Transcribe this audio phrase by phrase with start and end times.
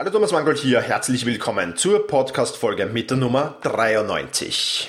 [0.00, 4.88] Hallo Thomas Mangold hier, herzlich willkommen zur Podcast-Folge mit der Nummer 93.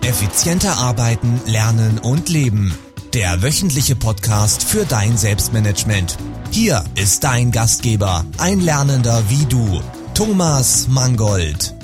[0.00, 2.74] Effizienter arbeiten, lernen und leben.
[3.12, 6.16] Der wöchentliche Podcast für dein Selbstmanagement.
[6.50, 9.82] Hier ist dein Gastgeber, ein Lernender wie du,
[10.14, 11.74] Thomas Mangold.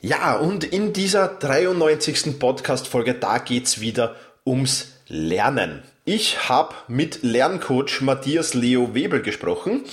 [0.00, 2.38] Ja, und in dieser 93.
[2.38, 4.16] Podcast-Folge, da geht's wieder
[4.46, 5.82] ums Lernen.
[6.06, 9.84] Ich habe mit Lerncoach Matthias Leo Webel gesprochen,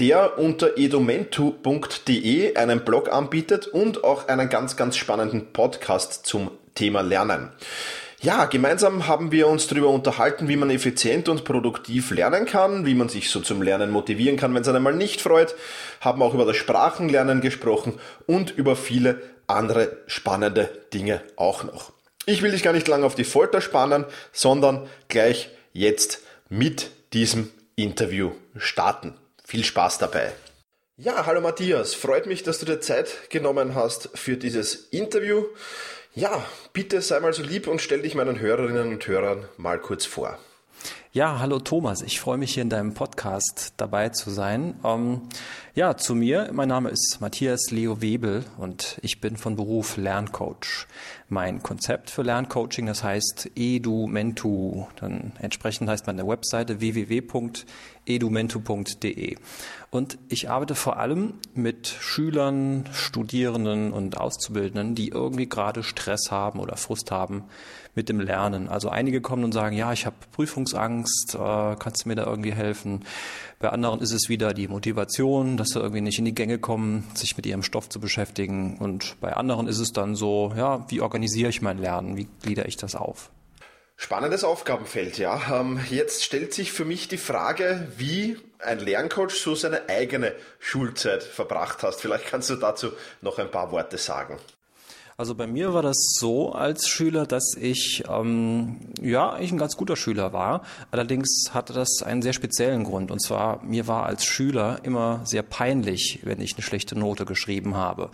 [0.00, 7.02] der unter edumentu.de einen Blog anbietet und auch einen ganz, ganz spannenden Podcast zum Thema
[7.02, 7.50] Lernen.
[8.20, 12.94] Ja, gemeinsam haben wir uns darüber unterhalten, wie man effizient und produktiv lernen kann, wie
[12.94, 15.54] man sich so zum Lernen motivieren kann, wenn es einem mal nicht freut,
[16.00, 21.92] haben auch über das Sprachenlernen gesprochen und über viele andere spannende Dinge auch noch.
[22.24, 27.50] Ich will dich gar nicht lange auf die Folter spannen, sondern gleich jetzt mit diesem
[27.74, 29.14] Interview starten.
[29.44, 30.32] Viel Spaß dabei.
[30.96, 35.46] Ja, hallo Matthias, freut mich, dass du dir Zeit genommen hast für dieses Interview.
[36.14, 40.06] Ja, bitte sei mal so lieb und stell dich meinen Hörerinnen und Hörern mal kurz
[40.06, 40.38] vor.
[41.14, 44.76] Ja, hallo Thomas, ich freue mich hier in deinem Podcast dabei zu sein.
[44.82, 45.20] Ähm,
[45.74, 50.86] ja, zu mir, mein Name ist Matthias Leo Webel und ich bin von Beruf Lerncoach.
[51.28, 54.86] Mein Konzept für Lerncoaching, das heißt EduMentu.
[54.96, 59.36] Dann entsprechend heißt meine Webseite www.edumentu.de.
[59.94, 66.60] Und ich arbeite vor allem mit Schülern, Studierenden und Auszubildenden, die irgendwie gerade Stress haben
[66.60, 67.44] oder Frust haben
[67.94, 68.70] mit dem Lernen.
[68.70, 72.54] Also einige kommen und sagen, ja, ich habe Prüfungsangst, äh, kannst du mir da irgendwie
[72.54, 73.04] helfen?
[73.58, 77.04] Bei anderen ist es wieder die Motivation, dass sie irgendwie nicht in die Gänge kommen,
[77.12, 78.78] sich mit ihrem Stoff zu beschäftigen.
[78.78, 82.16] Und bei anderen ist es dann so, ja, wie organisiere ich mein Lernen?
[82.16, 83.30] Wie glieder ich das auf?
[84.02, 85.60] Spannendes Aufgabenfeld, ja.
[85.60, 91.22] Ähm, jetzt stellt sich für mich die Frage, wie ein Lerncoach so seine eigene Schulzeit
[91.22, 92.00] verbracht hast.
[92.00, 94.40] Vielleicht kannst du dazu noch ein paar Worte sagen.
[95.22, 99.76] Also bei mir war das so als Schüler, dass ich ähm, ja ich ein ganz
[99.76, 100.62] guter Schüler war.
[100.90, 103.12] Allerdings hatte das einen sehr speziellen Grund.
[103.12, 107.76] Und zwar mir war als Schüler immer sehr peinlich, wenn ich eine schlechte Note geschrieben
[107.76, 108.10] habe.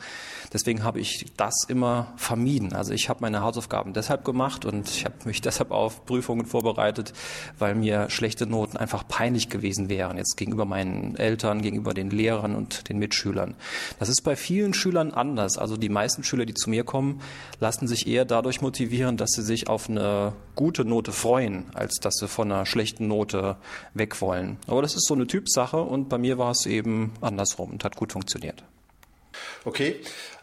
[0.52, 2.74] Deswegen habe ich das immer vermieden.
[2.74, 7.14] Also ich habe meine Hausaufgaben deshalb gemacht und ich habe mich deshalb auf Prüfungen vorbereitet,
[7.58, 12.54] weil mir schlechte Noten einfach peinlich gewesen wären jetzt gegenüber meinen Eltern, gegenüber den Lehrern
[12.54, 13.54] und den Mitschülern.
[13.98, 15.56] Das ist bei vielen Schülern anders.
[15.56, 16.97] Also die meisten Schüler, die zu mir kommen,
[17.60, 22.14] lassen sich eher dadurch motivieren, dass sie sich auf eine gute Note freuen, als dass
[22.14, 23.56] sie von einer schlechten Note
[23.94, 24.58] weg wollen.
[24.66, 27.96] Aber das ist so eine Typsache und bei mir war es eben andersrum und hat
[27.96, 28.64] gut funktioniert.
[29.64, 29.96] Okay,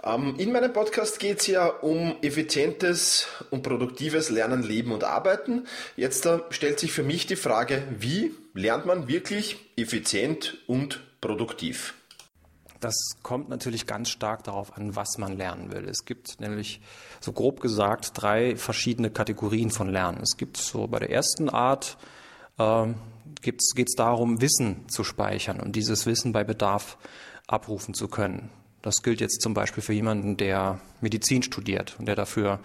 [0.03, 5.65] ähm, in meinem Podcast geht es ja um effizientes und produktives Lernen, Leben und Arbeiten.
[5.95, 11.93] Jetzt stellt sich für mich die Frage, wie lernt man wirklich effizient und produktiv?
[12.85, 15.89] Das kommt natürlich ganz stark darauf an, was man lernen will.
[15.89, 16.81] Es gibt nämlich,
[17.19, 20.21] so grob gesagt, drei verschiedene Kategorien von Lernen.
[20.21, 21.97] Es gibt so bei der ersten Art,
[22.59, 22.85] äh,
[23.41, 26.99] geht es darum, Wissen zu speichern und dieses Wissen bei Bedarf
[27.47, 28.51] abrufen zu können.
[28.83, 32.59] Das gilt jetzt zum Beispiel für jemanden, der Medizin studiert und der dafür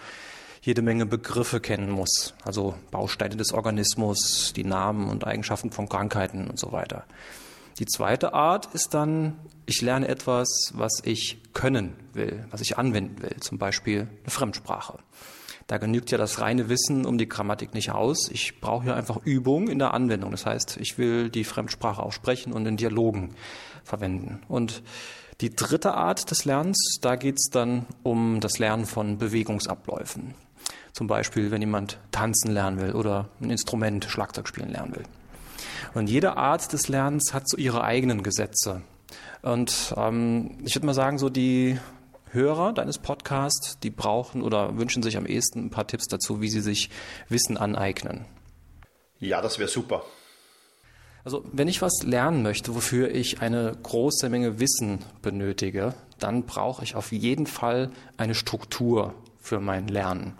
[0.60, 6.46] jede Menge Begriffe kennen muss, also Bausteine des Organismus, die Namen und Eigenschaften von Krankheiten
[6.46, 7.06] und so weiter.
[7.78, 13.22] Die zweite Art ist dann, ich lerne etwas, was ich können will, was ich anwenden
[13.22, 14.98] will, zum Beispiel eine Fremdsprache.
[15.66, 18.28] Da genügt ja das reine Wissen um die Grammatik nicht aus.
[18.28, 20.32] Ich brauche ja einfach Übung in der Anwendung.
[20.32, 23.36] Das heißt, ich will die Fremdsprache auch sprechen und in Dialogen
[23.84, 24.42] verwenden.
[24.48, 24.82] Und
[25.40, 30.34] die dritte Art des Lernens, da geht es dann um das Lernen von Bewegungsabläufen.
[30.92, 35.04] Zum Beispiel, wenn jemand tanzen lernen will oder ein Instrument, Schlagzeug spielen lernen will.
[35.94, 38.82] Und jede Art des Lernens hat so ihre eigenen Gesetze.
[39.42, 41.78] Und ähm, ich würde mal sagen, so die
[42.32, 46.48] Hörer deines Podcasts, die brauchen oder wünschen sich am ehesten ein paar Tipps dazu, wie
[46.48, 46.90] sie sich
[47.28, 48.24] Wissen aneignen.
[49.18, 50.04] Ja, das wäre super.
[51.24, 56.84] Also wenn ich was lernen möchte, wofür ich eine große Menge Wissen benötige, dann brauche
[56.84, 60.34] ich auf jeden Fall eine Struktur für mein Lernen.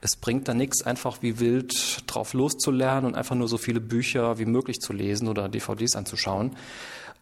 [0.00, 4.38] Es bringt da nichts, einfach wie wild drauf loszulernen und einfach nur so viele Bücher
[4.38, 6.56] wie möglich zu lesen oder DVDs anzuschauen.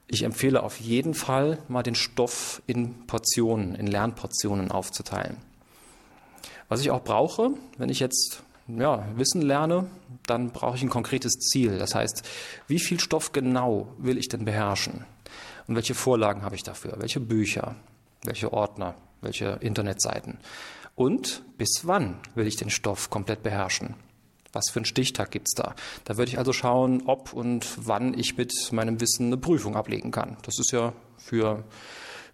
[0.09, 5.37] Ich empfehle auf jeden Fall mal den Stoff in Portionen, in Lernportionen aufzuteilen.
[6.69, 9.87] Was ich auch brauche, wenn ich jetzt ja, Wissen lerne,
[10.27, 11.79] dann brauche ich ein konkretes Ziel.
[11.79, 12.23] Das heißt,
[12.69, 15.05] wie viel Stoff genau will ich denn beherrschen?
[15.67, 16.95] Und welche Vorlagen habe ich dafür?
[16.99, 17.75] Welche Bücher?
[18.25, 18.95] Welche Ordner?
[19.21, 20.39] Welche Internetseiten?
[20.95, 23.95] Und bis wann will ich den Stoff komplett beherrschen?
[24.53, 25.75] Was für einen Stichtag gibt's da?
[26.05, 30.11] Da würde ich also schauen, ob und wann ich mit meinem Wissen eine Prüfung ablegen
[30.11, 30.37] kann.
[30.43, 31.65] Das ist ja für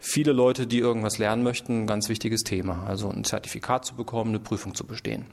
[0.01, 2.85] viele Leute, die irgendwas lernen möchten, ein ganz wichtiges Thema.
[2.87, 5.27] Also ein Zertifikat zu bekommen, eine Prüfung zu bestehen.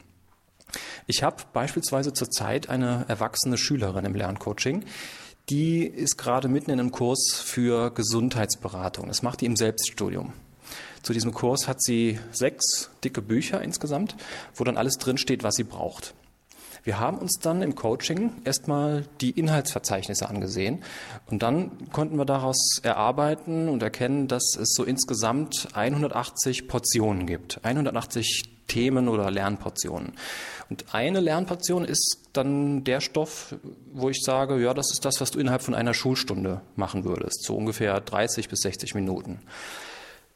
[1.08, 4.84] Ich habe beispielsweise zurzeit eine erwachsene Schülerin im Lerncoaching,
[5.50, 9.08] die ist gerade mitten in einem Kurs für Gesundheitsberatung.
[9.08, 10.34] Das macht die im Selbststudium.
[11.04, 14.16] Zu diesem Kurs hat sie sechs dicke Bücher insgesamt,
[14.56, 16.14] wo dann alles drinsteht, was sie braucht.
[16.86, 20.84] Wir haben uns dann im Coaching erstmal die Inhaltsverzeichnisse angesehen
[21.26, 27.60] und dann konnten wir daraus erarbeiten und erkennen, dass es so insgesamt 180 Portionen gibt.
[27.64, 30.14] 180 Themen oder Lernportionen.
[30.70, 33.56] Und eine Lernportion ist dann der Stoff,
[33.92, 37.44] wo ich sage, ja, das ist das, was du innerhalb von einer Schulstunde machen würdest,
[37.44, 39.40] so ungefähr 30 bis 60 Minuten.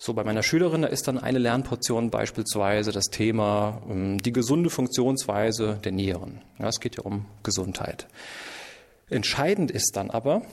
[0.01, 4.69] So, bei meiner Schülerin, da ist dann eine Lernportion beispielsweise das Thema ähm, die gesunde
[4.69, 6.41] Funktionsweise der Nieren.
[6.57, 8.07] Ja, es geht ja um Gesundheit.
[9.09, 10.43] Entscheidend ist dann aber,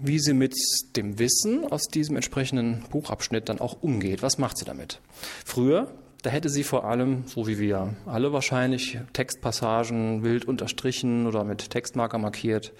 [0.00, 0.54] wie sie mit
[0.96, 4.22] dem Wissen aus diesem entsprechenden Buchabschnitt dann auch umgeht.
[4.22, 5.00] Was macht sie damit?
[5.44, 5.92] Früher,
[6.22, 11.68] da hätte sie vor allem, so wie wir alle wahrscheinlich, Textpassagen wild unterstrichen oder mit
[11.68, 12.72] Textmarker markiert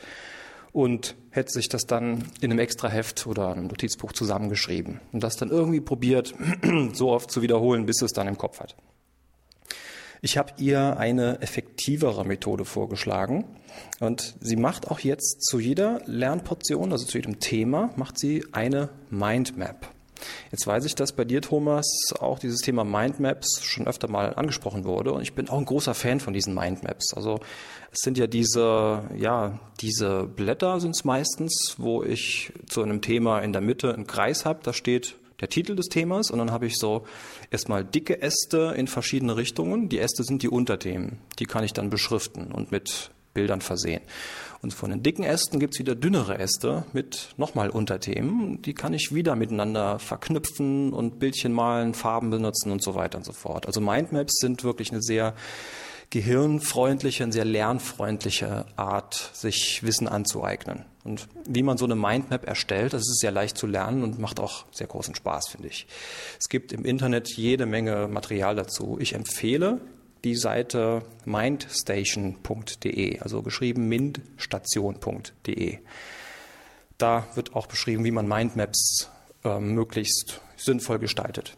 [0.72, 5.50] und hätte sich das dann in einem Extraheft oder einem Notizbuch zusammengeschrieben und das dann
[5.50, 6.34] irgendwie probiert,
[6.92, 8.76] so oft zu wiederholen, bis es dann im Kopf hat.
[10.24, 13.44] Ich habe ihr eine effektivere Methode vorgeschlagen
[13.98, 18.90] und sie macht auch jetzt zu jeder Lernportion, also zu jedem Thema, macht sie eine
[19.10, 19.88] Mindmap.
[20.50, 21.86] Jetzt weiß ich, dass bei dir, Thomas,
[22.18, 25.12] auch dieses Thema Mindmaps schon öfter mal angesprochen wurde.
[25.12, 27.14] Und ich bin auch ein großer Fan von diesen Mindmaps.
[27.14, 27.40] Also
[27.90, 33.40] es sind ja diese, ja, diese Blätter sind es meistens, wo ich zu einem Thema
[33.40, 34.60] in der Mitte einen Kreis habe.
[34.62, 37.04] Da steht der Titel des Themas und dann habe ich so
[37.50, 39.88] erstmal dicke Äste in verschiedene Richtungen.
[39.88, 41.18] Die Äste sind die Unterthemen.
[41.38, 44.02] Die kann ich dann beschriften und mit Bildern versehen.
[44.62, 48.62] Und von den dicken Ästen gibt's wieder dünnere Äste mit nochmal Unterthemen.
[48.62, 53.24] Die kann ich wieder miteinander verknüpfen und Bildchen malen, Farben benutzen und so weiter und
[53.24, 53.66] so fort.
[53.66, 55.34] Also Mindmaps sind wirklich eine sehr
[56.10, 60.84] gehirnfreundliche, eine sehr lernfreundliche Art, sich Wissen anzueignen.
[61.02, 64.38] Und wie man so eine Mindmap erstellt, das ist sehr leicht zu lernen und macht
[64.38, 65.88] auch sehr großen Spaß, finde ich.
[66.38, 68.98] Es gibt im Internet jede Menge Material dazu.
[69.00, 69.80] Ich empfehle
[70.24, 75.78] die Seite mindstation.de, also geschrieben mindstation.de.
[76.98, 79.10] Da wird auch beschrieben, wie man Mindmaps
[79.44, 81.56] äh, möglichst sinnvoll gestaltet.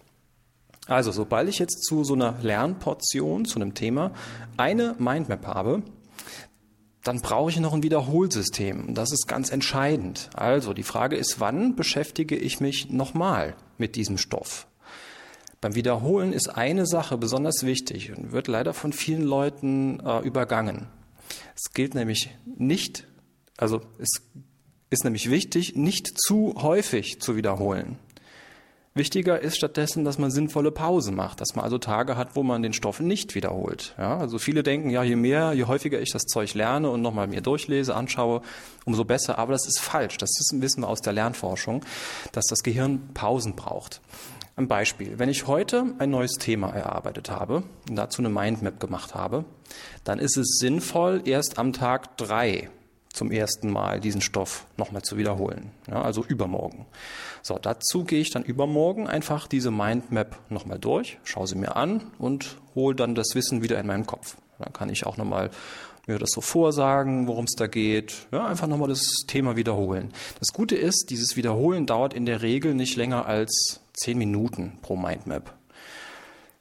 [0.87, 4.13] Also, sobald ich jetzt zu so einer Lernportion, zu einem Thema,
[4.57, 5.83] eine Mindmap habe,
[7.03, 8.95] dann brauche ich noch ein Wiederholsystem.
[8.95, 10.31] Das ist ganz entscheidend.
[10.35, 14.67] Also, die Frage ist, wann beschäftige ich mich nochmal mit diesem Stoff?
[15.65, 20.89] Beim Wiederholen ist eine Sache besonders wichtig und wird leider von vielen Leuten äh, übergangen.
[21.57, 23.07] Es gilt nämlich nicht,
[23.57, 24.21] also es
[24.91, 27.99] ist nämlich wichtig, nicht zu häufig zu wiederholen.
[28.97, 32.63] Wichtiger ist stattdessen, dass man sinnvolle Pause macht, dass man also Tage hat, wo man
[32.63, 33.95] den Stoff nicht wiederholt.
[33.99, 37.27] Ja, also viele denken, ja, je mehr, je häufiger ich das Zeug lerne und nochmal
[37.27, 38.43] mir durchlese, anschaue,
[38.85, 39.39] umso besser.
[39.39, 40.19] Aber das ist falsch.
[40.19, 41.85] Das wissen wir aus der Lernforschung,
[42.31, 44.01] dass das Gehirn Pausen braucht.
[44.57, 45.19] Ein Beispiel.
[45.19, 49.45] Wenn ich heute ein neues Thema erarbeitet habe und dazu eine Mindmap gemacht habe,
[50.05, 52.71] dann ist es sinnvoll, erst am Tag drei
[53.13, 55.71] zum ersten Mal diesen Stoff nochmal zu wiederholen.
[55.89, 56.87] Ja, also übermorgen.
[57.43, 62.13] So, dazu gehe ich dann übermorgen einfach diese Mindmap nochmal durch, schaue sie mir an
[62.19, 64.37] und hole dann das Wissen wieder in meinen Kopf.
[64.61, 65.51] Dann kann ich auch nochmal
[66.07, 68.27] mir das so vorsagen, worum es da geht.
[68.31, 70.13] Ja, einfach nochmal das Thema wiederholen.
[70.39, 74.97] Das Gute ist, dieses Wiederholen dauert in der Regel nicht länger als zehn Minuten pro
[74.97, 75.55] Mindmap.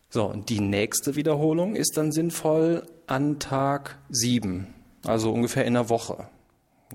[0.09, 4.73] So, und die nächste Wiederholung ist dann sinnvoll an Tag sieben,
[5.05, 6.27] also ungefähr in einer Woche.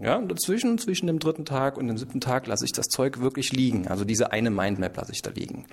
[0.01, 3.21] Ja, und dazwischen, zwischen dem dritten Tag und dem siebten Tag lasse ich das Zeug
[3.21, 3.89] wirklich liegen.
[3.89, 5.67] Also diese eine Mindmap lasse ich da liegen.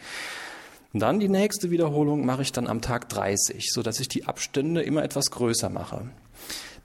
[0.94, 4.26] Und dann die nächste Wiederholung mache ich dann am Tag 30, so dass ich die
[4.26, 6.10] Abstände immer etwas größer mache.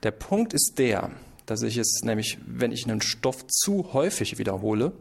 [0.03, 1.09] Der Punkt ist der,
[1.45, 4.93] dass ich es nämlich, wenn ich einen Stoff zu häufig wiederhole,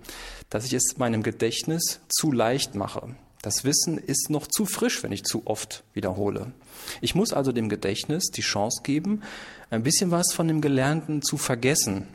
[0.48, 3.14] dass ich es meinem Gedächtnis zu leicht mache.
[3.42, 6.52] Das Wissen ist noch zu frisch, wenn ich zu oft wiederhole.
[7.00, 9.22] Ich muss also dem Gedächtnis die Chance geben,
[9.70, 12.06] ein bisschen was von dem Gelernten zu vergessen,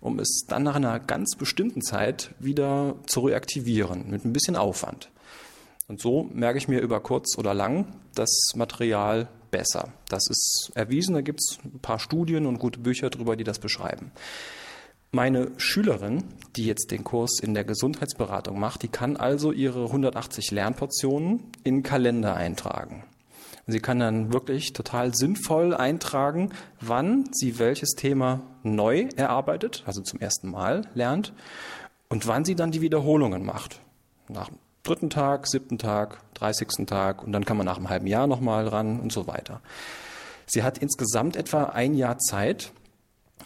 [0.00, 5.10] um es dann nach einer ganz bestimmten Zeit wieder zu reaktivieren, mit ein bisschen Aufwand.
[5.86, 9.92] Und so merke ich mir über kurz oder lang das Material besser.
[10.08, 13.60] Das ist erwiesen, da gibt es ein paar Studien und gute Bücher darüber, die das
[13.60, 14.10] beschreiben.
[15.12, 16.24] Meine Schülerin,
[16.56, 21.82] die jetzt den Kurs in der Gesundheitsberatung macht, die kann also ihre 180 Lernportionen in
[21.84, 23.04] Kalender eintragen.
[23.66, 30.18] Sie kann dann wirklich total sinnvoll eintragen, wann sie welches Thema neu erarbeitet, also zum
[30.18, 31.32] ersten Mal lernt,
[32.08, 33.80] und wann sie dann die Wiederholungen macht.
[34.28, 34.50] Nach
[34.82, 38.66] dritten Tag, siebten Tag, dreißigsten Tag und dann kann man nach einem halben Jahr nochmal
[38.68, 39.60] ran und so weiter.
[40.46, 42.72] Sie hat insgesamt etwa ein Jahr Zeit,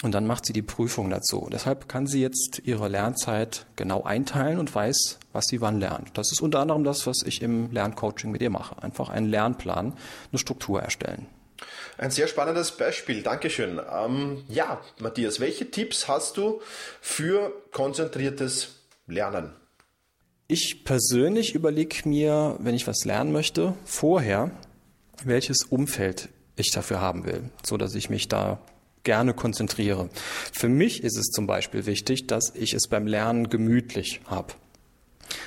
[0.03, 1.49] und dann macht sie die Prüfung dazu.
[1.51, 6.17] Deshalb kann sie jetzt ihre Lernzeit genau einteilen und weiß, was sie wann lernt.
[6.19, 8.83] Das ist unter anderem das, was ich im Lerncoaching mit ihr mache.
[8.83, 9.95] Einfach einen Lernplan,
[10.31, 11.27] eine Struktur erstellen.
[11.97, 13.81] Ein sehr spannendes Beispiel, Dankeschön.
[13.91, 16.61] Ähm, ja, Matthias, welche Tipps hast du
[17.01, 18.75] für konzentriertes
[19.07, 19.55] Lernen?
[20.49, 24.53] Ich persönlich überlege mir, wenn ich was lernen möchte, vorher,
[25.25, 28.61] welches Umfeld ich dafür haben will, so dass ich mich da
[29.03, 30.09] gerne konzentriere.
[30.53, 34.55] Für mich ist es zum Beispiel wichtig, dass ich es beim Lernen gemütlich habe.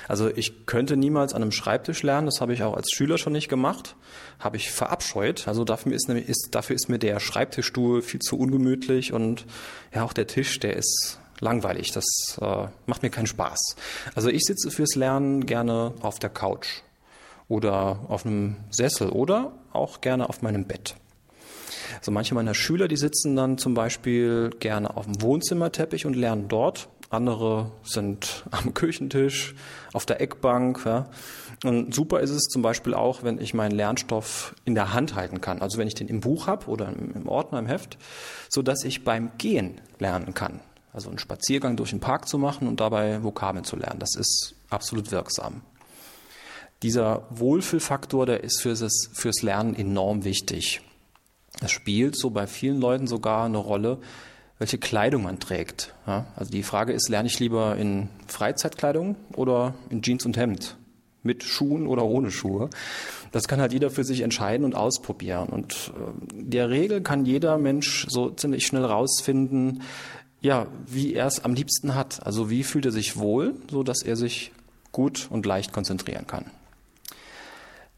[0.06, 3.32] Also ich könnte niemals an einem Schreibtisch lernen, das habe ich auch als Schüler schon
[3.32, 3.96] nicht gemacht,
[4.38, 5.48] habe ich verabscheut.
[5.48, 9.46] Also dafür ist, ist, dafür ist mir der Schreibtischstuhl viel zu ungemütlich und
[9.94, 13.76] ja auch der Tisch, der ist langweilig, das äh, macht mir keinen Spaß.
[14.14, 16.82] Also ich sitze fürs Lernen gerne auf der Couch
[17.48, 20.94] oder auf einem Sessel oder auch gerne auf meinem Bett.
[21.98, 26.48] Also manche meiner Schüler, die sitzen dann zum Beispiel gerne auf dem Wohnzimmerteppich und lernen
[26.48, 26.88] dort.
[27.10, 29.54] Andere sind am Küchentisch,
[29.92, 30.82] auf der Eckbank.
[30.84, 31.10] Ja.
[31.64, 35.40] Und super ist es zum Beispiel auch, wenn ich meinen Lernstoff in der Hand halten
[35.40, 35.60] kann.
[35.60, 37.98] Also wenn ich den im Buch habe oder im Ordner, im Heft,
[38.48, 40.60] so dass ich beim Gehen lernen kann.
[40.92, 44.00] Also einen Spaziergang durch den Park zu machen und dabei Vokabeln zu lernen.
[44.00, 45.62] Das ist absolut wirksam.
[46.82, 50.80] Dieser Wohlfühlfaktor, der ist fürs, fürs Lernen enorm wichtig.
[51.60, 53.98] Es spielt so bei vielen Leuten sogar eine Rolle,
[54.58, 55.94] welche Kleidung man trägt.
[56.06, 60.76] Ja, also die Frage ist, lerne ich lieber in Freizeitkleidung oder in Jeans und Hemd?
[61.22, 62.70] Mit Schuhen oder ohne Schuhe?
[63.30, 65.50] Das kann halt jeder für sich entscheiden und ausprobieren.
[65.50, 69.82] Und äh, der Regel kann jeder Mensch so ziemlich schnell rausfinden,
[70.40, 72.24] ja, wie er es am liebsten hat.
[72.24, 74.52] Also wie fühlt er sich wohl, so dass er sich
[74.92, 76.46] gut und leicht konzentrieren kann.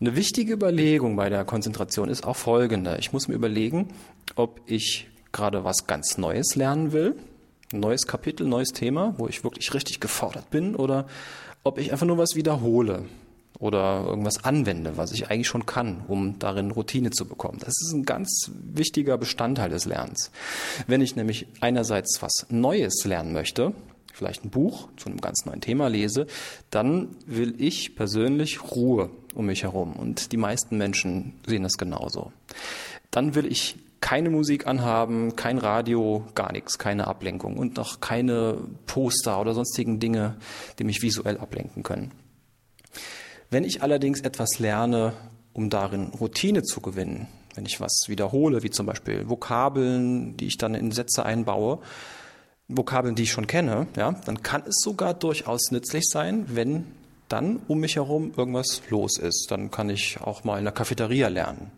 [0.00, 2.96] Eine wichtige Überlegung bei der Konzentration ist auch folgende.
[2.98, 3.88] Ich muss mir überlegen,
[4.34, 7.14] ob ich gerade was ganz Neues lernen will,
[7.72, 11.06] ein neues Kapitel, neues Thema, wo ich wirklich richtig gefordert bin, oder
[11.62, 13.04] ob ich einfach nur was wiederhole
[13.62, 17.58] oder irgendwas anwende, was ich eigentlich schon kann, um darin Routine zu bekommen.
[17.60, 20.32] Das ist ein ganz wichtiger Bestandteil des Lernens.
[20.88, 23.72] Wenn ich nämlich einerseits was Neues lernen möchte,
[24.12, 26.26] vielleicht ein Buch zu einem ganz neuen Thema lese,
[26.70, 29.92] dann will ich persönlich Ruhe um mich herum.
[29.92, 32.32] Und die meisten Menschen sehen das genauso.
[33.12, 38.58] Dann will ich keine Musik anhaben, kein Radio, gar nichts, keine Ablenkung und noch keine
[38.86, 40.34] Poster oder sonstigen Dinge,
[40.80, 42.10] die mich visuell ablenken können.
[43.52, 45.12] Wenn ich allerdings etwas lerne,
[45.52, 50.56] um darin Routine zu gewinnen, wenn ich was wiederhole, wie zum Beispiel Vokabeln, die ich
[50.56, 51.80] dann in Sätze einbaue,
[52.68, 56.86] Vokabeln, die ich schon kenne, ja, dann kann es sogar durchaus nützlich sein, wenn
[57.28, 59.48] dann um mich herum irgendwas los ist.
[59.50, 61.70] Dann kann ich auch mal in der Cafeteria lernen,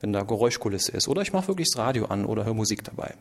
[0.00, 1.08] wenn da Geräuschkulisse ist.
[1.08, 3.12] Oder ich mache wirklich das Radio an oder höre Musik dabei.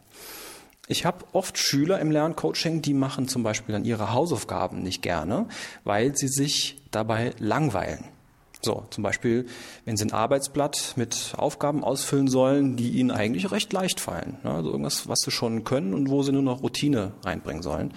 [0.88, 5.48] Ich habe oft Schüler im Lerncoaching, die machen zum Beispiel dann ihre Hausaufgaben nicht gerne,
[5.84, 8.06] weil sie sich dabei langweilen.
[8.62, 9.46] So, zum Beispiel,
[9.86, 14.38] wenn Sie ein Arbeitsblatt mit Aufgaben ausfüllen sollen, die Ihnen eigentlich recht leicht fallen.
[14.44, 14.50] Ne?
[14.50, 17.94] Also irgendwas, was Sie schon können und wo Sie nur noch Routine reinbringen sollen.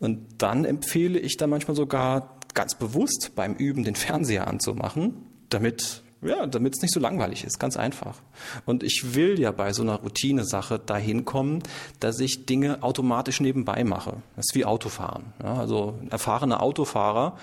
[0.00, 6.01] Und dann empfehle ich dann manchmal sogar ganz bewusst beim Üben den Fernseher anzumachen, damit
[6.22, 8.18] ja, damit es nicht so langweilig ist, ganz einfach.
[8.64, 11.62] Und ich will ja bei so einer Routine-Sache dahin kommen,
[12.00, 14.22] dass ich Dinge automatisch nebenbei mache.
[14.36, 15.32] Das ist wie Autofahren.
[15.42, 17.36] Ja, also ein erfahrener Autofahrer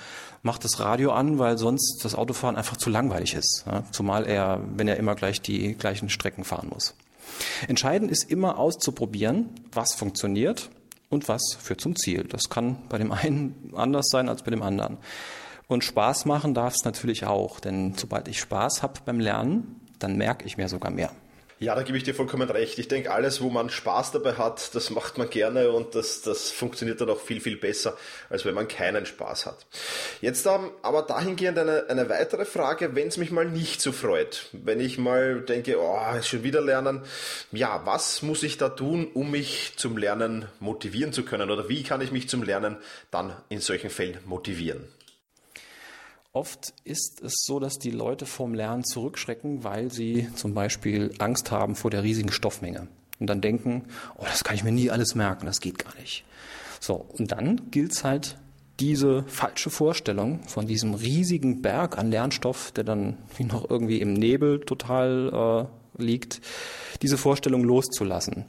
[0.43, 3.65] macht das Radio an, weil sonst das Autofahren einfach zu langweilig ist.
[3.65, 6.95] Ja, zumal er, wenn er immer gleich die gleichen Strecken fahren muss.
[7.67, 10.69] Entscheidend ist immer auszuprobieren, was funktioniert
[11.09, 12.23] und was führt zum Ziel.
[12.23, 14.97] Das kann bei dem einen anders sein als bei dem anderen.
[15.69, 20.17] Und Spaß machen darf es natürlich auch, denn sobald ich Spaß habe beim Lernen, dann
[20.17, 21.11] merke ich mir sogar mehr.
[21.59, 22.79] Ja, da gebe ich dir vollkommen recht.
[22.79, 26.49] Ich denke, alles, wo man Spaß dabei hat, das macht man gerne und das, das
[26.49, 27.95] funktioniert dann auch viel, viel besser,
[28.31, 29.67] als wenn man keinen Spaß hat.
[30.21, 34.47] Jetzt ähm, aber dahingehend eine, eine weitere Frage, wenn es mich mal nicht so freut.
[34.53, 37.03] Wenn ich mal denke, oh, schon wieder lernen.
[37.51, 41.51] Ja, was muss ich da tun, um mich zum Lernen motivieren zu können?
[41.51, 42.77] Oder wie kann ich mich zum Lernen
[43.11, 44.87] dann in solchen Fällen motivieren?
[46.39, 51.51] Oft ist es so, dass die Leute vom Lernen zurückschrecken, weil sie zum Beispiel Angst
[51.51, 52.87] haben vor der riesigen Stoffmenge
[53.19, 53.83] und dann denken,
[54.15, 56.23] oh, das kann ich mir nie alles merken, das geht gar nicht.
[56.79, 58.37] So, und dann gilt es halt,
[58.79, 64.61] diese falsche Vorstellung von diesem riesigen Berg an Lernstoff, der dann noch irgendwie im Nebel
[64.61, 65.67] total
[65.97, 66.39] äh, liegt,
[67.01, 68.45] diese Vorstellung loszulassen.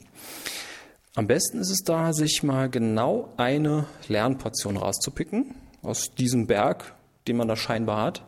[1.17, 6.95] Am besten ist es da, sich mal genau eine Lernportion rauszupicken aus diesem Berg,
[7.31, 8.25] den man da scheinbar hat,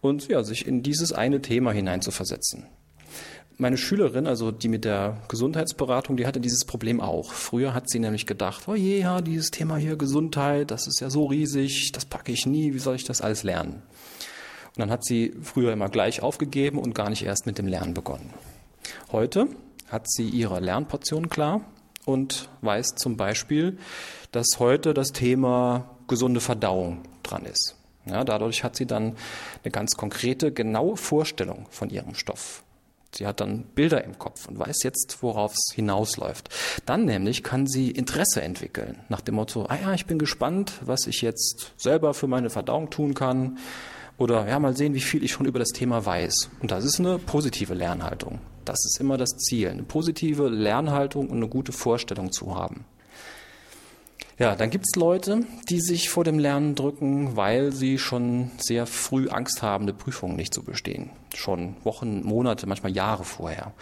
[0.00, 2.66] und ja, sich in dieses eine Thema hineinzuversetzen.
[3.58, 7.30] Meine Schülerin, also die mit der Gesundheitsberatung, die hatte dieses Problem auch.
[7.32, 11.10] Früher hat sie nämlich gedacht, oh je, ja, dieses Thema hier Gesundheit, das ist ja
[11.10, 13.82] so riesig, das packe ich nie, wie soll ich das alles lernen?
[14.68, 17.92] Und dann hat sie früher immer gleich aufgegeben und gar nicht erst mit dem Lernen
[17.92, 18.32] begonnen.
[19.12, 19.48] Heute
[19.88, 21.60] hat sie ihre Lernportion klar
[22.06, 23.76] und weiß zum Beispiel,
[24.32, 27.76] dass heute das Thema gesunde Verdauung dran ist.
[28.10, 29.16] Ja, dadurch hat sie dann
[29.64, 32.62] eine ganz konkrete, genaue Vorstellung von ihrem Stoff.
[33.12, 36.48] Sie hat dann Bilder im Kopf und weiß jetzt, worauf es hinausläuft.
[36.86, 41.06] Dann nämlich kann sie Interesse entwickeln, nach dem Motto, ah ja, ich bin gespannt, was
[41.06, 43.58] ich jetzt selber für meine Verdauung tun kann.
[44.16, 46.50] Oder ja, mal sehen, wie viel ich schon über das Thema weiß.
[46.60, 48.38] Und das ist eine positive Lernhaltung.
[48.64, 52.84] Das ist immer das Ziel, eine positive Lernhaltung und eine gute Vorstellung zu haben.
[54.40, 59.28] Ja, dann gibt's Leute, die sich vor dem Lernen drücken, weil sie schon sehr früh
[59.28, 61.10] Angst haben, eine Prüfung nicht zu bestehen.
[61.34, 63.74] Schon Wochen, Monate, manchmal Jahre vorher.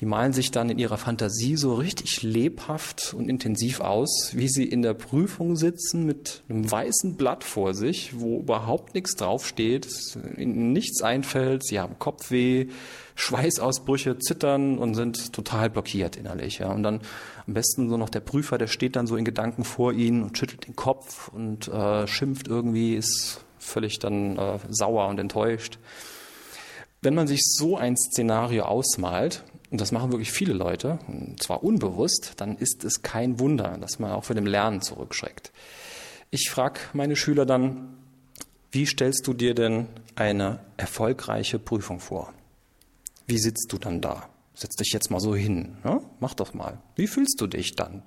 [0.00, 4.62] Die malen sich dann in ihrer Fantasie so richtig lebhaft und intensiv aus, wie sie
[4.62, 9.88] in der Prüfung sitzen mit einem weißen Blatt vor sich, wo überhaupt nichts draufsteht,
[10.36, 12.68] ihnen nichts einfällt, sie haben Kopfweh,
[13.16, 16.58] Schweißausbrüche, zittern und sind total blockiert innerlich.
[16.58, 16.70] Ja.
[16.70, 17.00] Und dann
[17.48, 20.38] am besten so noch der Prüfer, der steht dann so in Gedanken vor ihnen und
[20.38, 25.80] schüttelt den Kopf und äh, schimpft irgendwie, ist völlig dann äh, sauer und enttäuscht.
[27.02, 31.62] Wenn man sich so ein Szenario ausmalt, und das machen wirklich viele Leute, und zwar
[31.62, 35.52] unbewusst, dann ist es kein Wunder, dass man auch für dem Lernen zurückschreckt.
[36.30, 37.96] Ich frage meine Schüler dann,
[38.70, 42.32] wie stellst du dir denn eine erfolgreiche Prüfung vor?
[43.26, 44.28] Wie sitzt du dann da?
[44.54, 45.76] Setz dich jetzt mal so hin.
[45.84, 46.02] Ne?
[46.20, 46.78] Mach doch mal.
[46.96, 48.02] Wie fühlst du dich dann?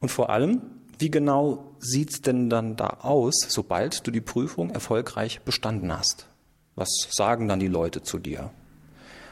[0.00, 0.62] Und vor allem,
[0.98, 6.26] wie genau sieht's denn dann da aus, sobald du die Prüfung erfolgreich bestanden hast?
[6.74, 8.50] Was sagen dann die Leute zu dir?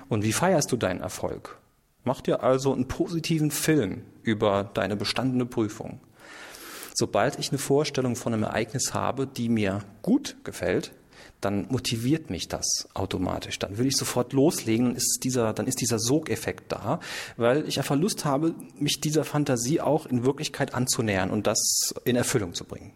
[0.09, 1.59] Und wie feierst du deinen Erfolg?
[2.05, 6.01] Mach dir also einen positiven Film über deine bestandene Prüfung.
[6.95, 10.93] Sobald ich eine Vorstellung von einem Ereignis habe, die mir gut gefällt,
[11.41, 13.59] dann motiviert mich das automatisch.
[13.59, 17.01] Dann will ich sofort loslegen und ist dieser, dann ist dieser Sogeffekt da,
[17.37, 22.17] weil ich einfach Lust habe, mich dieser Fantasie auch in Wirklichkeit anzunähern und das in
[22.17, 22.93] Erfüllung zu bringen.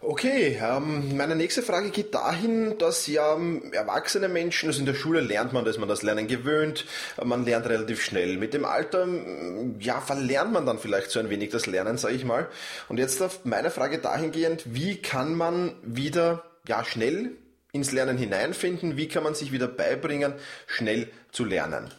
[0.00, 4.94] Okay, ähm, meine nächste Frage geht dahin, dass ja ähm, erwachsene Menschen, also in der
[4.94, 6.84] Schule lernt man, dass man das Lernen gewöhnt,
[7.24, 8.36] man lernt relativ schnell.
[8.36, 12.14] Mit dem Alter, ähm, ja, verlernt man dann vielleicht so ein wenig das Lernen, sage
[12.14, 12.46] ich mal.
[12.88, 17.32] Und jetzt meine Frage dahingehend, wie kann man wieder, ja, schnell
[17.72, 18.96] ins Lernen hineinfinden?
[18.96, 20.34] Wie kann man sich wieder beibringen,
[20.68, 21.92] schnell zu lernen?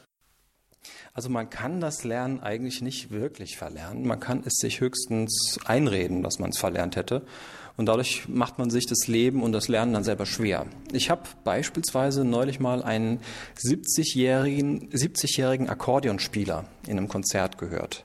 [1.14, 4.08] Also man kann das Lernen eigentlich nicht wirklich verlernen.
[4.08, 7.24] Man kann es sich höchstens einreden, dass man es verlernt hätte.
[7.80, 10.66] Und dadurch macht man sich das Leben und das Lernen dann selber schwer.
[10.92, 13.22] Ich habe beispielsweise neulich mal einen
[13.58, 18.04] 70-jährigen 70 Akkordeonspieler in einem Konzert gehört.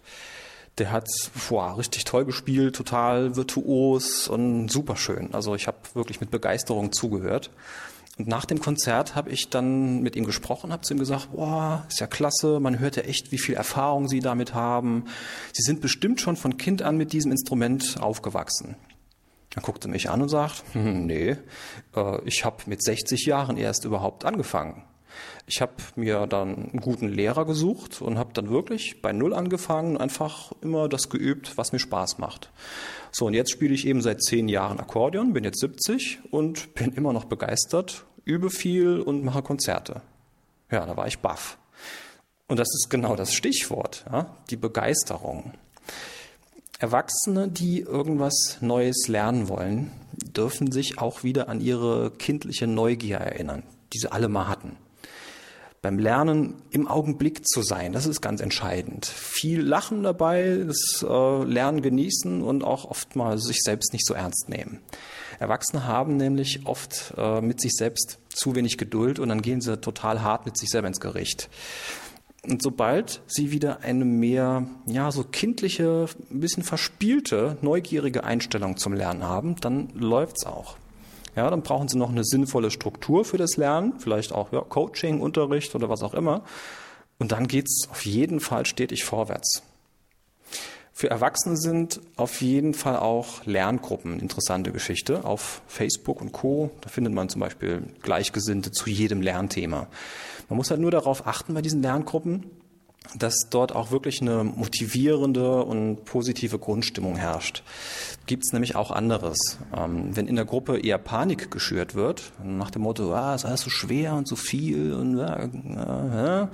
[0.78, 1.08] Der hat
[1.48, 5.34] boah, richtig toll gespielt, total virtuos und super schön.
[5.34, 7.50] Also ich habe wirklich mit Begeisterung zugehört.
[8.16, 11.84] Und nach dem Konzert habe ich dann mit ihm gesprochen, habe zu ihm gesagt, boah,
[11.88, 15.06] ist ja klasse, man hört ja echt, wie viel Erfahrung Sie damit haben.
[15.52, 18.76] Sie sind bestimmt schon von Kind an mit diesem Instrument aufgewachsen.
[19.54, 21.36] Er guckte mich an und sagt, hm, nee,
[21.96, 24.82] äh, ich habe mit 60 Jahren erst überhaupt angefangen.
[25.46, 29.96] Ich habe mir dann einen guten Lehrer gesucht und habe dann wirklich bei Null angefangen,
[29.96, 32.50] einfach immer das geübt, was mir Spaß macht.
[33.12, 36.92] So, und jetzt spiele ich eben seit zehn Jahren Akkordeon, bin jetzt 70 und bin
[36.92, 40.02] immer noch begeistert, übe viel und mache Konzerte.
[40.70, 41.58] Ja, da war ich baff.
[42.48, 44.34] Und das ist genau das Stichwort, ja?
[44.50, 45.52] die Begeisterung.
[46.84, 49.90] Erwachsene, die irgendwas Neues lernen wollen,
[50.36, 53.62] dürfen sich auch wieder an ihre kindliche Neugier erinnern,
[53.94, 54.76] die sie alle mal hatten
[55.80, 57.92] beim Lernen im Augenblick zu sein.
[57.92, 59.04] Das ist ganz entscheidend.
[59.04, 64.14] Viel Lachen dabei, das äh, Lernen genießen und auch oft mal sich selbst nicht so
[64.14, 64.80] ernst nehmen.
[65.38, 69.76] Erwachsene haben nämlich oft äh, mit sich selbst zu wenig Geduld und dann gehen sie
[69.78, 71.50] total hart mit sich selber ins Gericht.
[72.46, 78.92] Und sobald sie wieder eine mehr, ja, so kindliche, ein bisschen verspielte, neugierige Einstellung zum
[78.92, 80.76] Lernen haben, dann läuft's auch.
[81.36, 85.20] Ja, dann brauchen Sie noch eine sinnvolle Struktur für das Lernen, vielleicht auch ja, Coaching,
[85.20, 86.44] Unterricht oder was auch immer.
[87.18, 89.62] Und dann geht's auf jeden Fall stetig vorwärts.
[90.96, 95.24] Für Erwachsene sind auf jeden Fall auch Lerngruppen interessante Geschichte.
[95.24, 96.70] Auf Facebook und Co.
[96.82, 99.88] Da findet man zum Beispiel Gleichgesinnte zu jedem Lernthema.
[100.48, 102.44] Man muss halt nur darauf achten bei diesen Lerngruppen,
[103.18, 107.64] dass dort auch wirklich eine motivierende und positive Grundstimmung herrscht.
[108.26, 109.58] Gibt es nämlich auch anderes.
[109.76, 113.62] Ähm, wenn in der Gruppe eher Panik geschürt wird, nach dem Motto, ah, ist alles
[113.62, 116.46] so schwer und so viel und äh, äh,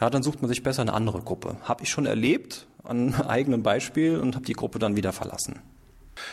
[0.00, 1.56] ja, dann sucht man sich besser eine andere Gruppe.
[1.62, 5.60] Habe ich schon erlebt, an eigenem Beispiel und habe die Gruppe dann wieder verlassen.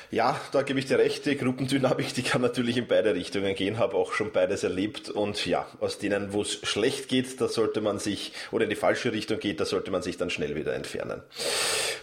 [0.09, 1.25] Ja, da gebe ich dir recht.
[1.25, 3.77] Die Gruppendynamik, die kann natürlich in beide Richtungen gehen.
[3.77, 5.09] Habe auch schon beides erlebt.
[5.09, 8.75] Und ja, aus denen, wo es schlecht geht, da sollte man sich, oder in die
[8.75, 11.21] falsche Richtung geht, da sollte man sich dann schnell wieder entfernen.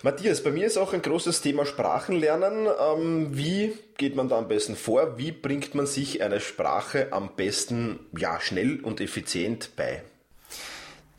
[0.02, 2.66] Matthias, bei mir ist auch ein großes Thema Sprachenlernen.
[2.66, 5.18] Ähm, wie geht man da am besten vor?
[5.18, 10.02] Wie bringt man sich eine Sprache am besten, ja, schnell und effizient bei?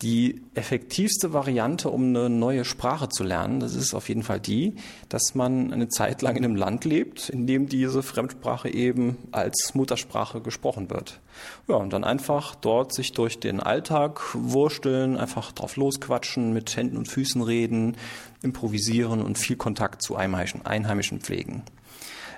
[0.01, 4.75] Die effektivste Variante, um eine neue Sprache zu lernen, das ist auf jeden Fall die,
[5.07, 9.73] dass man eine Zeit lang in einem Land lebt, in dem diese Fremdsprache eben als
[9.73, 11.21] Muttersprache gesprochen wird.
[11.69, 16.97] Ja, und dann einfach dort sich durch den Alltag wursteln, einfach drauf losquatschen, mit Händen
[16.97, 17.95] und Füßen reden,
[18.41, 21.63] improvisieren und viel Kontakt zu Einheimischen, Einheimischen pflegen.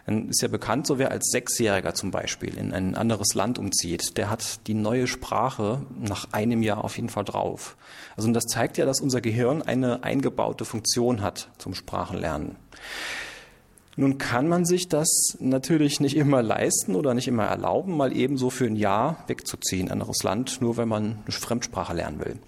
[0.07, 4.17] Dann ist ja bekannt, so wer als Sechsjähriger zum Beispiel in ein anderes Land umzieht,
[4.17, 7.75] der hat die neue Sprache nach einem Jahr auf jeden Fall drauf.
[8.15, 12.55] Also und das zeigt ja, dass unser Gehirn eine eingebaute Funktion hat zum Sprachenlernen.
[13.97, 18.49] Nun kann man sich das natürlich nicht immer leisten oder nicht immer erlauben, mal ebenso
[18.49, 22.39] für ein Jahr wegzuziehen, anderes Land, nur wenn man eine Fremdsprache lernen will.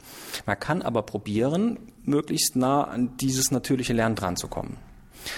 [0.46, 4.78] Man kann aber probieren, möglichst nah an dieses natürliche Lernen dran zu kommen.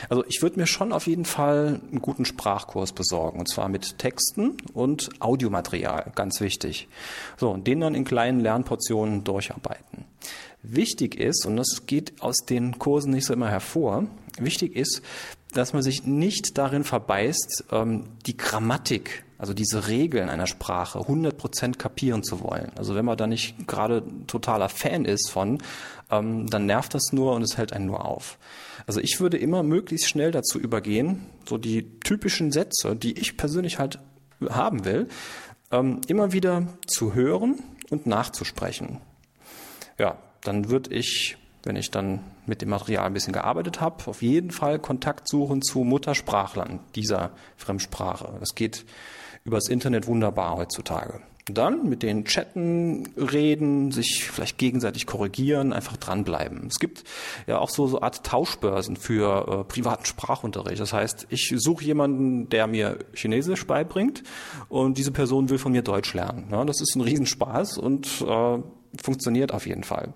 [0.10, 3.98] Also ich würde mir schon auf jeden Fall einen guten Sprachkurs besorgen, und zwar mit
[3.98, 6.88] Texten und Audiomaterial, ganz wichtig.
[7.38, 10.06] So, und den dann in kleinen Lernportionen durcharbeiten.
[10.64, 14.06] Wichtig ist, und das geht aus den Kursen nicht so immer hervor,
[14.38, 15.02] wichtig ist,
[15.54, 21.78] dass man sich nicht darin verbeißt, ähm, die Grammatik, also diese Regeln einer Sprache 100%
[21.78, 22.72] kapieren zu wollen.
[22.76, 25.60] Also wenn man da nicht gerade totaler Fan ist von,
[26.10, 28.38] ähm, dann nervt das nur und es hält einen nur auf.
[28.86, 33.80] Also ich würde immer möglichst schnell dazu übergehen, so die typischen Sätze, die ich persönlich
[33.80, 34.00] halt
[34.50, 35.08] haben will,
[35.72, 37.60] ähm, immer wieder zu hören
[37.90, 39.00] und nachzusprechen.
[39.98, 44.22] Ja, dann würde ich, wenn ich dann mit dem Material ein bisschen gearbeitet habe, auf
[44.22, 48.34] jeden Fall Kontakt suchen zu Muttersprachlern dieser Fremdsprache.
[48.40, 48.86] Das geht
[49.44, 51.22] übers Internet wunderbar heutzutage.
[51.46, 56.68] Dann mit den chatten, reden, sich vielleicht gegenseitig korrigieren, einfach dranbleiben.
[56.68, 57.04] Es gibt
[57.48, 60.80] ja auch so, so Art Tauschbörsen für äh, privaten Sprachunterricht.
[60.80, 64.22] Das heißt, ich suche jemanden, der mir Chinesisch beibringt
[64.70, 66.48] und diese Person will von mir Deutsch lernen.
[66.52, 68.60] Ja, das ist ein Riesenspaß und äh,
[69.02, 70.14] funktioniert auf jeden Fall.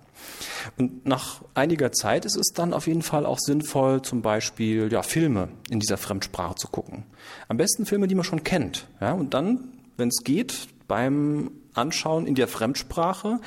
[0.76, 5.02] Und nach einiger Zeit ist es dann auf jeden Fall auch sinnvoll, zum Beispiel ja,
[5.02, 7.04] Filme in dieser Fremdsprache zu gucken.
[7.48, 8.86] Am besten Filme, die man schon kennt.
[9.00, 13.40] Ja, und dann, wenn es geht, beim Anschauen in der Fremdsprache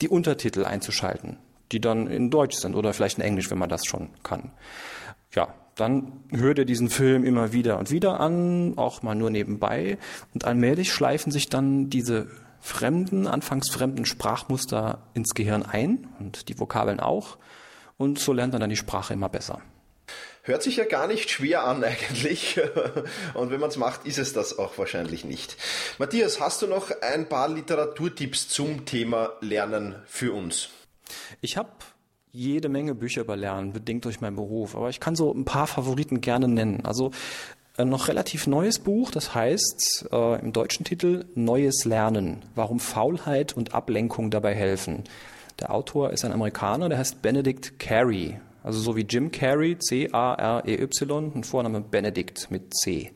[0.00, 1.38] die Untertitel einzuschalten,
[1.72, 4.52] die dann in Deutsch sind oder vielleicht in Englisch, wenn man das schon kann.
[5.34, 9.98] Ja, dann hört ihr diesen Film immer wieder und wieder an, auch mal nur nebenbei
[10.32, 12.28] und allmählich schleifen sich dann diese
[12.66, 17.38] fremden, anfangs fremden Sprachmuster ins Gehirn ein und die Vokabeln auch
[17.96, 19.62] und so lernt man dann die Sprache immer besser.
[20.42, 22.60] Hört sich ja gar nicht schwer an eigentlich.
[23.34, 25.56] Und wenn man es macht, ist es das auch wahrscheinlich nicht.
[25.98, 30.68] Matthias, hast du noch ein paar Literaturtipps zum Thema Lernen für uns?
[31.40, 31.70] Ich habe
[32.30, 34.76] jede Menge Bücher über Lernen, bedingt durch meinen Beruf.
[34.76, 36.84] Aber ich kann so ein paar Favoriten gerne nennen.
[36.84, 37.10] Also
[37.78, 43.54] ein noch relativ neues Buch, das heißt äh, im deutschen Titel Neues Lernen, warum Faulheit
[43.54, 45.04] und Ablenkung dabei helfen.
[45.60, 48.38] Der Autor ist ein Amerikaner, der heißt Benedict Carey.
[48.62, 53.12] Also so wie Jim Carrey, C-A-R-E-Y, und Vorname Benedict mit C.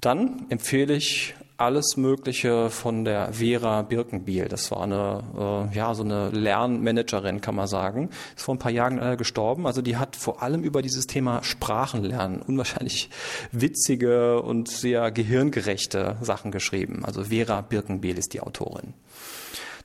[0.00, 4.48] Dann empfehle ich alles Mögliche von der Vera Birkenbiel.
[4.48, 8.10] Das war eine, äh, ja, so eine Lernmanagerin, kann man sagen.
[8.36, 9.66] Ist vor ein paar Jahren äh, gestorben.
[9.66, 13.10] Also die hat vor allem über dieses Thema Sprachenlernen unwahrscheinlich
[13.52, 17.04] witzige und sehr gehirngerechte Sachen geschrieben.
[17.04, 18.94] Also Vera Birkenbiel ist die Autorin.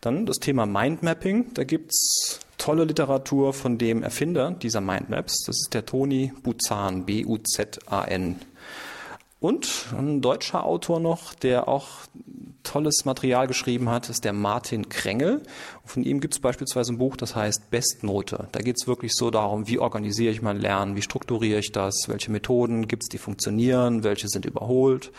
[0.02, 1.54] Dann das Thema Mindmapping.
[1.54, 5.44] Da gibt's tolle Literatur von dem Erfinder dieser Mindmaps.
[5.46, 8.36] Das ist der Toni Buzan, B-U-Z-A-N.
[9.39, 11.88] Und ein deutscher Autor noch, der auch
[12.63, 15.43] tolles Material geschrieben hat, ist der Martin Krengel.
[15.86, 18.47] Von ihm gibt es beispielsweise ein Buch, das heißt Bestnote.
[18.52, 22.06] Da geht es wirklich so darum, wie organisiere ich mein Lernen, wie strukturiere ich das,
[22.08, 25.12] welche Methoden gibt es, die funktionieren, welche sind überholt.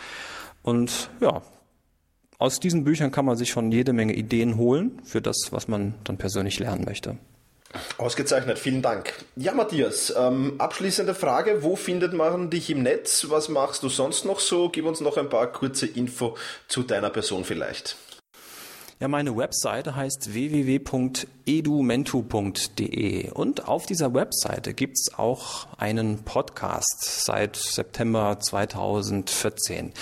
[0.62, 1.42] Und ja,
[2.38, 5.94] aus diesen Büchern kann man sich schon jede Menge Ideen holen für das, was man
[6.04, 7.18] dann persönlich lernen möchte.
[7.98, 9.12] Ausgezeichnet, vielen Dank.
[9.36, 13.26] Ja, Matthias, ähm, abschließende Frage, wo findet man dich im Netz?
[13.28, 14.70] Was machst du sonst noch so?
[14.70, 17.96] Gib uns noch ein paar kurze Info zu deiner Person vielleicht.
[19.00, 28.40] Ja, meine Webseite heißt www.edumentu.de und auf dieser Webseite gibt's auch einen Podcast seit September
[28.40, 29.92] 2014.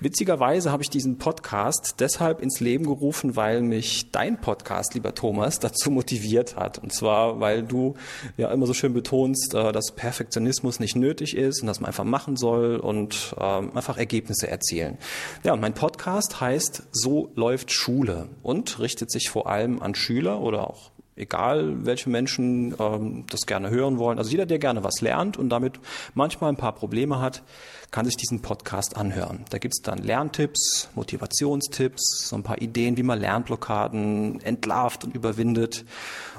[0.00, 5.58] Witzigerweise habe ich diesen Podcast deshalb ins Leben gerufen, weil mich dein Podcast, lieber Thomas,
[5.60, 6.76] dazu motiviert hat.
[6.76, 7.94] Und zwar, weil du
[8.36, 12.04] ja immer so schön betonst, äh, dass Perfektionismus nicht nötig ist und dass man einfach
[12.04, 14.98] machen soll und ähm, einfach Ergebnisse erzielen.
[15.42, 20.40] Ja, und mein Podcast heißt So läuft Schule und richtet sich vor allem an Schüler
[20.40, 24.18] oder auch egal welche Menschen ähm, das gerne hören wollen.
[24.18, 25.78] Also jeder, der gerne was lernt und damit
[26.14, 27.42] manchmal ein paar Probleme hat,
[27.90, 29.44] kann sich diesen Podcast anhören.
[29.50, 35.84] Da gibt's dann Lerntipps, Motivationstipps, so ein paar Ideen, wie man Lernblockaden entlarvt und überwindet.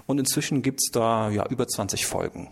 [0.08, 2.50] Und inzwischen gibt's da ja über 20 Folgen.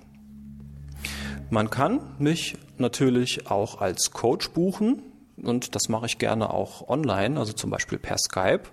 [1.49, 5.01] Man kann mich natürlich auch als Coach buchen
[5.43, 8.63] und das mache ich gerne auch online, also zum Beispiel per Skype.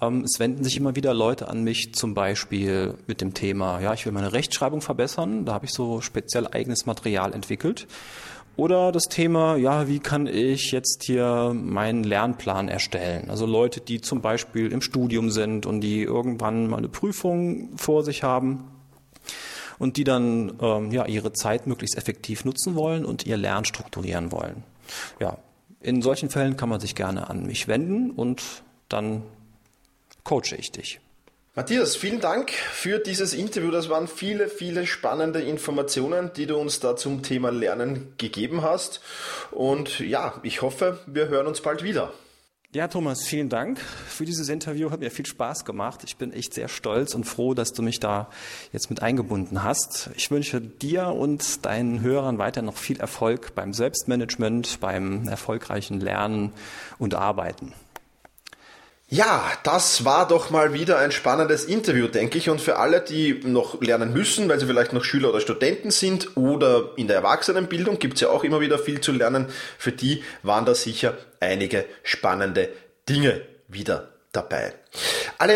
[0.00, 3.92] Ähm, es wenden sich immer wieder Leute an mich, zum Beispiel mit dem Thema, ja,
[3.94, 7.86] ich will meine Rechtschreibung verbessern, da habe ich so speziell eigenes Material entwickelt.
[8.56, 13.30] Oder das Thema, ja, wie kann ich jetzt hier meinen Lernplan erstellen?
[13.30, 18.04] Also Leute, die zum Beispiel im Studium sind und die irgendwann mal eine Prüfung vor
[18.04, 18.64] sich haben
[19.78, 24.30] und die dann ähm, ja ihre Zeit möglichst effektiv nutzen wollen und ihr Lernen strukturieren
[24.30, 24.62] wollen.
[25.20, 25.38] Ja,
[25.80, 28.42] in solchen Fällen kann man sich gerne an mich wenden und
[28.88, 29.22] dann
[30.30, 31.00] coache ich dich.
[31.56, 33.72] Matthias, vielen Dank für dieses Interview.
[33.72, 39.00] Das waren viele, viele spannende Informationen, die du uns da zum Thema Lernen gegeben hast.
[39.50, 42.12] Und ja, ich hoffe, wir hören uns bald wieder.
[42.72, 44.92] Ja, Thomas, vielen Dank für dieses Interview.
[44.92, 46.02] Hat mir viel Spaß gemacht.
[46.04, 48.30] Ich bin echt sehr stolz und froh, dass du mich da
[48.72, 50.10] jetzt mit eingebunden hast.
[50.14, 56.52] Ich wünsche dir und deinen Hörern weiter noch viel Erfolg beim Selbstmanagement, beim erfolgreichen Lernen
[57.00, 57.74] und Arbeiten.
[59.12, 62.48] Ja, das war doch mal wieder ein spannendes Interview, denke ich.
[62.48, 66.36] Und für alle, die noch lernen müssen, weil sie vielleicht noch Schüler oder Studenten sind
[66.36, 69.46] oder in der Erwachsenenbildung, gibt's ja auch immer wieder viel zu lernen.
[69.78, 72.68] Für die waren da sicher einige spannende
[73.08, 74.74] Dinge wieder dabei.
[75.38, 75.54] Alle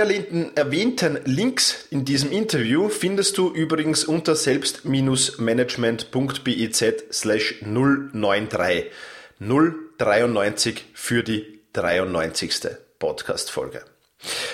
[0.57, 8.91] erwähnten Links in diesem Interview findest du übrigens unter selbst-management.biz slash 093.
[9.39, 12.84] 093 für die 93.
[13.05, 13.83] Podcast-Folge.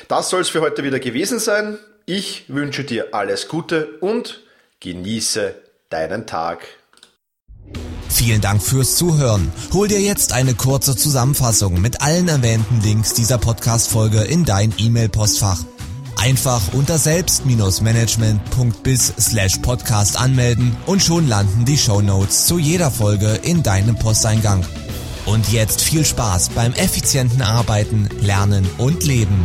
[0.09, 1.79] Das soll es für heute wieder gewesen sein.
[2.05, 4.41] Ich wünsche dir alles Gute und
[4.81, 5.55] genieße
[5.89, 6.67] deinen Tag.
[8.09, 9.53] Vielen Dank fürs Zuhören.
[9.73, 15.61] Hol dir jetzt eine kurze Zusammenfassung mit allen erwähnten Links dieser Podcast-Folge in dein E-Mail-Postfach.
[16.17, 23.39] Einfach unter selbst-management.bis slash podcast anmelden und schon landen die Show Notes zu jeder Folge
[23.43, 24.67] in deinem Posteingang.
[25.31, 29.41] Und jetzt viel Spaß beim effizienten Arbeiten, Lernen und Leben.